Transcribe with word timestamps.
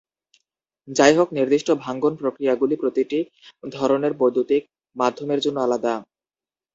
যাইহোক, 0.87 1.29
নির্দিষ্ট 1.31 1.69
ভাঙ্গন 1.83 2.13
প্রক্রিয়াগুলি 2.15 2.75
প্রতিটি 2.75 3.19
ধরনের 3.73 4.13
বৈদ্যুতিক 4.13 4.63
মাধ্যমের 4.95 5.39
জন্য 5.41 5.57
আলাদা। 5.61 5.93